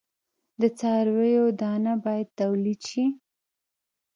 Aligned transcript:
د 0.61 0.63
څارویو 0.79 1.45
دانه 1.61 1.93
باید 2.05 2.27
تولید 2.39 2.79
شي. 2.89 3.05